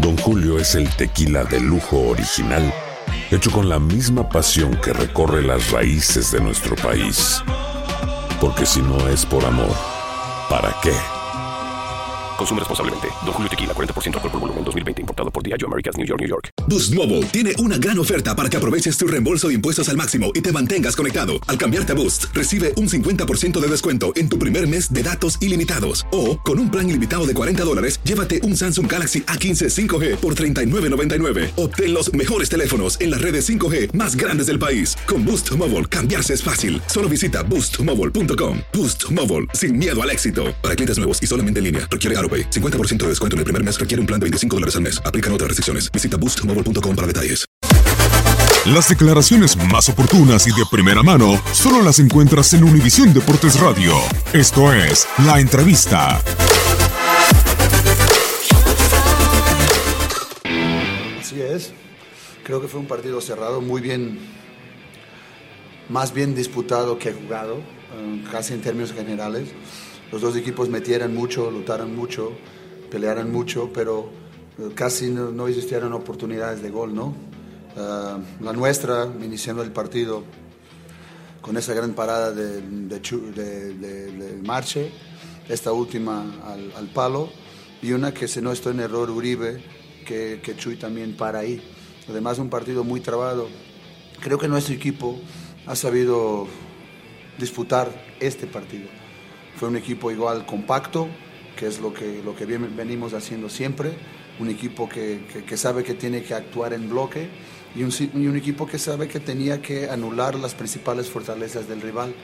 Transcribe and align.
Don 0.00 0.16
Julio 0.16 0.58
es 0.58 0.74
el 0.76 0.88
tequila 0.96 1.44
de 1.44 1.60
lujo 1.60 2.08
original, 2.08 2.72
hecho 3.30 3.50
con 3.50 3.68
la 3.68 3.78
misma 3.78 4.28
pasión 4.30 4.74
que 4.82 4.94
recorre 4.94 5.42
las 5.42 5.70
raíces 5.72 6.32
de 6.32 6.40
nuestro 6.40 6.74
país. 6.76 7.42
Porque 8.40 8.64
si 8.64 8.80
no 8.80 9.08
es 9.08 9.26
por 9.26 9.44
amor, 9.44 9.76
¿para 10.48 10.74
qué? 10.82 10.94
Consume 12.40 12.60
responsablemente. 12.60 13.08
Don 13.26 13.34
Julio 13.34 13.50
Tequila, 13.50 13.74
40% 13.74 14.14
alcohol 14.14 14.30
por 14.30 14.40
volumen, 14.40 14.64
2020. 14.64 15.02
Importado 15.02 15.30
por 15.30 15.42
Diageo 15.42 15.68
Americas, 15.68 15.98
New 15.98 16.06
York, 16.06 16.20
New 16.20 16.28
York. 16.28 16.48
Boost 16.68 16.94
Mobile 16.94 17.26
tiene 17.26 17.52
una 17.58 17.76
gran 17.76 17.98
oferta 17.98 18.34
para 18.34 18.48
que 18.48 18.56
aproveches 18.56 18.96
tu 18.96 19.06
reembolso 19.06 19.48
de 19.48 19.54
impuestos 19.54 19.90
al 19.90 19.98
máximo 19.98 20.30
y 20.34 20.40
te 20.40 20.50
mantengas 20.50 20.96
conectado. 20.96 21.34
Al 21.48 21.58
cambiarte 21.58 21.92
a 21.92 21.96
Boost, 21.96 22.32
recibe 22.32 22.72
un 22.76 22.88
50% 22.88 23.60
de 23.60 23.68
descuento 23.68 24.14
en 24.16 24.30
tu 24.30 24.38
primer 24.38 24.66
mes 24.66 24.90
de 24.90 25.02
datos 25.02 25.36
ilimitados. 25.42 26.06
O, 26.12 26.38
con 26.40 26.58
un 26.58 26.70
plan 26.70 26.88
ilimitado 26.88 27.26
de 27.26 27.34
40 27.34 27.62
dólares, 27.62 27.99
llévate 28.10 28.40
un 28.42 28.56
Samsung 28.56 28.90
Galaxy 28.90 29.20
A15 29.22 29.68
5G 29.68 30.16
por 30.16 30.34
$39.99. 30.34 31.52
Obtén 31.56 31.94
los 31.94 32.12
mejores 32.12 32.48
teléfonos 32.48 33.00
en 33.00 33.10
las 33.10 33.20
redes 33.20 33.48
5G 33.48 33.92
más 33.94 34.16
grandes 34.16 34.46
del 34.46 34.58
país. 34.58 34.96
Con 35.06 35.24
Boost 35.24 35.52
Mobile, 35.56 35.86
cambiarse 35.86 36.34
es 36.34 36.42
fácil. 36.42 36.80
Solo 36.86 37.08
visita 37.08 37.42
boostmobile.com. 37.42 38.58
Boost 38.72 39.10
Mobile, 39.10 39.46
sin 39.54 39.76
miedo 39.76 40.00
al 40.02 40.10
éxito. 40.10 40.54
Para 40.62 40.76
clientes 40.76 40.98
nuevos 40.98 41.22
y 41.22 41.26
solamente 41.26 41.58
en 41.58 41.64
línea, 41.64 41.88
requiere 41.90 42.16
AroPay. 42.18 42.50
50% 42.50 42.98
de 42.98 43.08
descuento 43.08 43.36
en 43.36 43.38
el 43.38 43.44
primer 43.44 43.64
mes 43.64 43.78
requiere 43.78 44.00
un 44.00 44.06
plan 44.06 44.20
de 44.20 44.24
25 44.24 44.56
dólares 44.56 44.76
al 44.76 44.82
mes. 44.82 45.00
Aplican 45.04 45.32
otras 45.32 45.48
restricciones. 45.48 45.90
Visita 45.90 46.16
boostmobile.com 46.16 46.96
para 46.96 47.06
detalles. 47.06 47.44
Las 48.66 48.88
declaraciones 48.90 49.56
más 49.56 49.88
oportunas 49.88 50.46
y 50.46 50.50
de 50.50 50.66
primera 50.70 51.02
mano 51.02 51.40
solo 51.52 51.80
las 51.80 51.98
encuentras 51.98 52.52
en 52.52 52.64
Univisión 52.64 53.14
Deportes 53.14 53.58
Radio. 53.58 53.94
Esto 54.34 54.72
es 54.74 55.06
La 55.24 55.40
Entrevista. 55.40 56.20
Creo 62.50 62.60
que 62.60 62.66
fue 62.66 62.80
un 62.80 62.88
partido 62.88 63.20
cerrado, 63.20 63.60
muy 63.60 63.80
bien, 63.80 64.18
más 65.88 66.12
bien 66.12 66.34
disputado 66.34 66.98
que 66.98 67.12
jugado, 67.12 67.58
eh, 67.58 68.24
casi 68.28 68.54
en 68.54 68.60
términos 68.60 68.92
generales. 68.92 69.50
Los 70.10 70.20
dos 70.20 70.34
equipos 70.34 70.68
metieran 70.68 71.14
mucho, 71.14 71.48
lutaron 71.48 71.94
mucho, 71.94 72.32
pelearon 72.90 73.30
mucho, 73.30 73.70
pero 73.72 74.10
eh, 74.58 74.72
casi 74.74 75.10
no, 75.10 75.30
no 75.30 75.46
oportunidades 75.94 76.60
de 76.60 76.70
gol, 76.70 76.92
¿no? 76.92 77.14
Ah, 77.76 78.18
la 78.40 78.52
nuestra, 78.52 79.08
iniciando 79.22 79.62
el 79.62 79.70
partido 79.70 80.24
con 81.40 81.56
esa 81.56 81.72
gran 81.72 81.92
parada 81.92 82.32
de, 82.32 82.60
Marche, 84.42 84.90
esta 85.48 85.70
última 85.70 86.22
al, 86.44 86.72
al 86.76 86.88
palo, 86.88 87.30
y 87.80 87.92
una 87.92 88.12
que 88.12 88.26
se 88.26 88.42
no 88.42 88.50
estoy 88.50 88.72
en 88.72 88.80
error 88.80 89.08
Uribe, 89.08 89.62
que, 90.04 90.40
que 90.42 90.56
Chuy 90.56 90.74
también 90.74 91.16
para 91.16 91.38
ahí. 91.38 91.62
Además, 92.10 92.38
un 92.38 92.50
partido 92.50 92.84
muy 92.84 93.00
trabado. 93.00 93.48
Creo 94.20 94.38
que 94.38 94.48
nuestro 94.48 94.74
equipo 94.74 95.18
ha 95.66 95.76
sabido 95.76 96.46
disputar 97.38 97.88
este 98.20 98.46
partido. 98.46 98.88
Fue 99.56 99.68
un 99.68 99.76
equipo 99.76 100.10
igual 100.10 100.44
compacto, 100.46 101.08
que 101.56 101.66
es 101.66 101.80
lo 101.80 101.92
que, 101.92 102.22
lo 102.24 102.34
que 102.36 102.46
venimos 102.46 103.14
haciendo 103.14 103.48
siempre. 103.48 103.92
Un 104.38 104.48
equipo 104.48 104.88
que, 104.88 105.20
que- 105.32 105.44
que 105.44 105.56
sabe 105.56 105.84
que 105.84 105.94
tiene 105.94 106.22
que 106.22 106.34
actuar 106.34 106.72
en 106.72 106.88
bloque 106.88 107.28
y 107.76 107.82
un, 107.82 107.92
y 108.14 108.26
un 108.26 108.36
equipo 108.36 108.66
que 108.66 108.78
sabe 108.78 109.06
que 109.06 109.20
tenía 109.20 109.60
que 109.60 109.88
anular 109.90 110.34
las 110.34 110.54
principales 110.54 111.08
fortalezas 111.08 111.68
del 111.68 111.80
rival. 111.80 112.14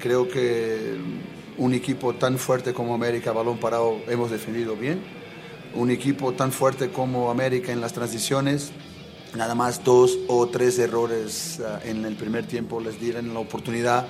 Creo 0.00 0.28
que 0.28 0.96
un 1.56 1.74
equipo 1.74 2.14
tan 2.14 2.38
fuerte 2.38 2.72
como 2.72 2.94
América, 2.94 3.30
balón 3.32 3.58
parado, 3.58 4.00
hemos 4.08 4.30
defendido 4.30 4.74
bien. 4.76 5.00
Un 5.74 5.90
equipo 5.90 6.32
tan 6.32 6.50
fuerte 6.52 6.88
como 6.90 7.30
América 7.30 7.72
en 7.72 7.80
las 7.80 7.92
transiciones, 7.92 8.72
nada 9.34 9.54
más 9.54 9.82
dos 9.84 10.18
o 10.28 10.46
tres 10.48 10.78
errores 10.78 11.60
ah, 11.60 11.80
en 11.84 12.04
el 12.04 12.14
primer 12.16 12.46
tiempo 12.46 12.80
les 12.80 13.00
dieron 13.00 13.32
la 13.32 13.40
oportunidad 13.40 14.06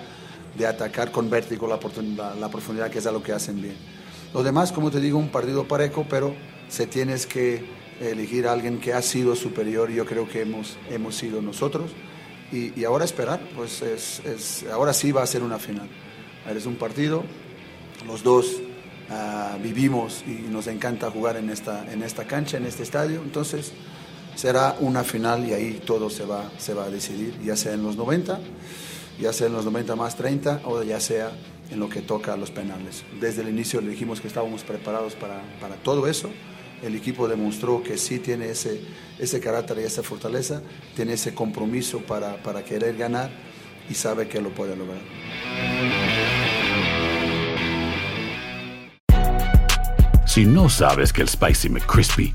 de 0.57 0.67
atacar 0.67 1.11
con 1.13 1.31
vértigo 1.31 1.67
la, 1.67 1.79
oportun- 1.81 2.17
la- 2.39 2.49
profundidad, 2.51 2.91
que 2.91 2.99
es 2.99 3.07
a 3.07 3.13
lo 3.13 3.23
que 3.23 3.33
hacen 3.33 3.63
bien. 3.63 3.77
Lo 4.35 4.43
demás, 4.43 4.73
como 4.73 4.91
te 4.91 5.01
digo, 5.01 5.19
un 5.19 5.29
partido 5.29 5.67
parejo, 5.67 6.07
pero 6.09 6.35
se 6.69 6.87
tienes 6.87 7.27
que 7.27 7.65
elegir 8.01 8.47
a 8.49 8.53
alguien 8.53 8.79
que 8.81 8.93
ha 8.93 9.01
sido 9.03 9.37
superior 9.37 9.91
yo 9.91 10.05
creo 10.05 10.29
que 10.29 10.43
hemos, 10.43 10.77
hemos 10.91 11.15
sido 11.15 11.41
nosotros. 11.41 11.91
Y, 12.51 12.79
y 12.79 12.85
ahora 12.85 13.05
esperar, 13.07 13.41
pues 13.57 13.81
es, 13.81 14.21
es- 14.27 14.65
ahora 14.71 14.93
sí 14.93 15.11
va 15.13 15.23
a 15.23 15.27
ser 15.27 15.43
una 15.43 15.59
final. 15.59 15.89
Es 16.55 16.67
un 16.67 16.75
partido, 16.77 17.23
los 18.07 18.23
dos 18.23 18.57
ah, 19.11 19.57
vivimos 19.63 20.23
y 20.27 20.51
nos 20.51 20.67
encanta 20.67 21.11
jugar 21.11 21.37
en 21.37 21.49
esta, 21.49 21.91
en 21.91 22.03
esta 22.03 22.25
cancha, 22.27 22.57
en 22.59 22.67
este 22.67 22.83
estadio, 22.83 23.23
entonces 23.23 23.73
será 24.35 24.77
una 24.81 25.05
final 25.05 25.47
y 25.47 25.53
ahí 25.53 25.83
todo 25.85 26.11
se 26.11 26.25
va, 26.25 26.51
se 26.59 26.75
va 26.75 26.85
a 26.85 26.91
decidir, 26.91 27.39
ya 27.43 27.57
sea 27.57 27.75
en 27.75 27.83
los 27.83 27.97
90, 27.97 28.41
ya 29.21 29.33
sea 29.33 29.47
en 29.47 29.53
los 29.53 29.65
90 29.65 29.97
más 29.97 30.17
30 30.17 30.63
o 30.65 30.83
ya 30.83 31.01
sea 31.01 31.33
en 31.71 31.81
lo 31.81 31.89
que 31.89 32.03
toca 32.03 32.35
a 32.35 32.37
los 32.37 32.51
penales. 32.51 33.05
Desde 33.21 33.43
el 33.43 33.49
inicio 33.49 33.81
le 33.81 33.91
dijimos 33.91 34.21
que 34.21 34.29
estábamos 34.29 34.63
preparados 34.63 35.15
para, 35.15 35.43
para 35.61 35.77
todo 35.77 36.07
eso. 36.07 36.31
El 36.83 36.97
equipo 36.97 37.29
demostró 37.29 37.83
que 37.83 37.97
sí 37.97 38.19
tiene 38.19 38.51
ese, 38.51 38.81
ese 39.19 39.41
carácter 39.41 39.79
y 39.79 39.85
esa 39.85 40.03
fortaleza, 40.03 40.63
tiene 40.97 41.13
ese 41.13 41.35
compromiso 41.35 42.01
para, 42.01 42.43
para 42.43 42.65
querer 42.65 42.97
ganar 42.97 43.31
y 43.89 43.95
sabe 43.95 44.29
que 44.29 44.41
lo 44.41 44.51
puede 44.51 44.77
lograr. 44.77 45.01
Si 50.27 50.45
no 50.45 50.69
sabes 50.69 51.13
que 51.13 51.23
el 51.23 51.29
Spicy 51.29 51.69
McCrispy 51.69 52.35